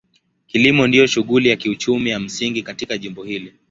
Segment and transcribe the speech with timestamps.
[0.47, 3.53] Kilimo ndio shughuli ya kiuchumi ya msingi katika jimbo hili.